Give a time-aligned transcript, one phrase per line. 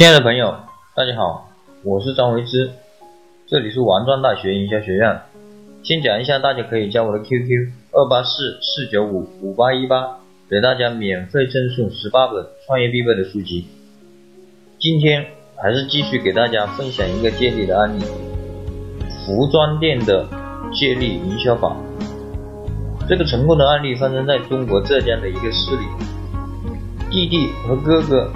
[0.00, 0.54] 亲爱的朋友，
[0.96, 1.50] 大家好，
[1.84, 2.70] 我是张维之，
[3.46, 5.20] 这里是王庄大学营销学院。
[5.82, 10.16] 先讲一下，大家可以加我的 QQ 二八四四九五五八一八，
[10.48, 13.66] 给大家免费赠送十八本创业必备的书籍。
[14.78, 18.02] 今天还是继续给大家分享一个接力的案例，
[19.26, 20.26] 服装店的
[20.72, 21.76] 借力营销法。
[23.06, 25.84] 这个成功的案例发生在中国浙江的一个市里，
[27.10, 28.32] 弟弟和哥哥。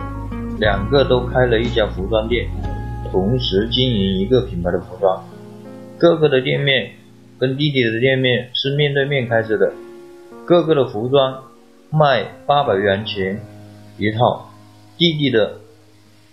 [0.58, 2.48] 两个都开了一家服装店，
[3.10, 5.24] 同时经营一个品牌的服装。
[5.98, 6.92] 哥哥的店面
[7.38, 9.72] 跟弟弟的店面是面对面开着的。
[10.46, 11.42] 哥哥的服装
[11.90, 13.40] 卖八百元钱
[13.98, 14.48] 一套，
[14.96, 15.58] 弟弟的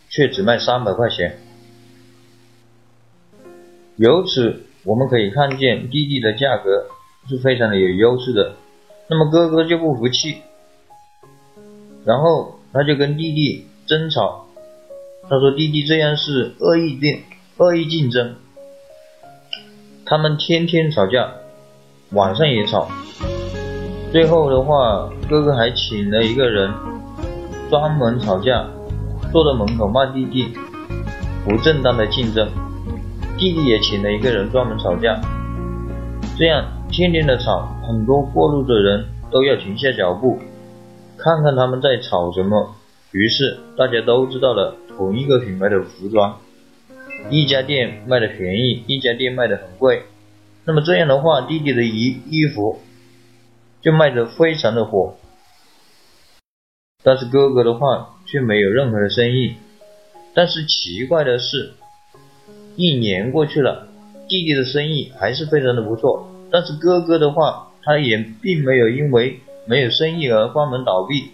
[0.09, 1.39] 却只卖三百块钱。
[3.97, 6.85] 由此我们可以看见弟弟的价格
[7.27, 8.53] 是非常的有优势的。
[9.09, 10.37] 那么哥哥就不服气，
[12.05, 13.65] 然后他就跟弟弟。
[13.91, 14.45] 争吵，
[15.27, 17.23] 他说弟弟这样是恶意竞
[17.57, 18.35] 恶意竞争，
[20.05, 21.29] 他们天天吵架，
[22.11, 22.87] 晚上也吵，
[24.13, 26.71] 最后的话，哥哥还请了一个人
[27.69, 28.65] 专门吵架，
[29.29, 30.53] 坐在门口骂弟弟
[31.43, 32.47] 不正当的竞争，
[33.37, 35.19] 弟弟也请了一个人专门吵架，
[36.37, 40.39] 这样天天的吵，很多过路的人都要停下脚步，
[41.17, 42.73] 看看他们在吵什么。
[43.11, 46.39] 于是大家都知道了同一个品牌的服装，
[47.29, 50.03] 一家店卖的便宜，一家店卖的很贵。
[50.63, 52.79] 那么这样的话，弟弟的衣衣服
[53.81, 55.17] 就卖的非常的火，
[57.03, 59.55] 但是哥哥的话却没有任何的生意。
[60.33, 61.73] 但是奇怪的是，
[62.77, 63.89] 一年过去了，
[64.29, 71.31] 弟弟的生意还是非常的不错，但是哥哥的话，他也并没有因为没有生意而关门倒闭。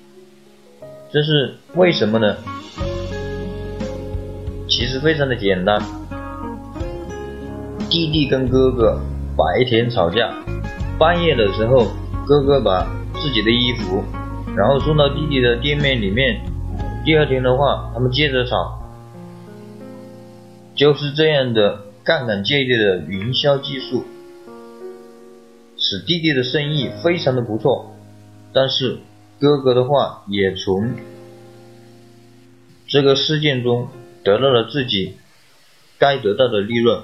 [1.10, 2.36] 这是为什么呢？
[4.68, 5.82] 其实非常的简单，
[7.90, 9.00] 弟弟跟哥哥
[9.38, 10.34] 白天吵架，
[11.00, 11.88] 半夜的时候，
[12.28, 12.86] 哥哥把
[13.22, 14.04] 自己的衣服，
[14.54, 16.42] 然后送到弟弟的店面里面，
[17.06, 18.82] 第二天的话，他们接着吵，
[20.76, 24.04] 就是这样的杠杆借力的营销技术，
[25.78, 27.96] 使弟弟的生意非常的不错，
[28.52, 28.98] 但是。
[29.40, 30.94] 哥哥的话也从
[32.88, 33.88] 这个事件中
[34.24, 35.18] 得到了自己
[36.00, 37.02] 该得到的利润。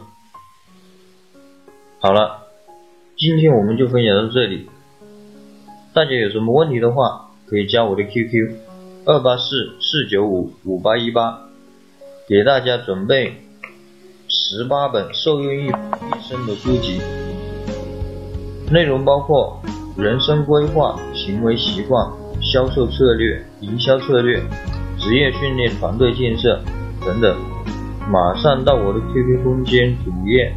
[1.99, 2.47] 好了，
[3.15, 4.67] 今天我们就分享到这里。
[5.93, 8.55] 大家有什么问题的话，可以加我的 QQ
[9.05, 11.39] 二八四四九五五八一八，
[12.27, 13.43] 给大家准备
[14.27, 16.99] 十八本受用一一生的书籍，
[18.71, 19.61] 内容包括
[19.95, 22.22] 人生规划、行为习惯。
[22.53, 24.39] 销售策略、营销策略、
[24.99, 26.61] 职业训练、团队建设
[27.03, 27.35] 等等，
[28.11, 30.53] 马上到我的 QQ 空间主页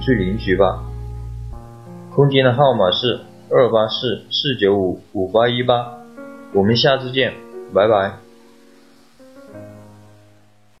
[0.00, 0.82] 去领取吧。
[2.12, 3.20] 空间的号码是
[3.52, 5.86] 二八四四九五五八一八，
[6.52, 7.32] 我们下次见，
[7.72, 8.27] 拜拜。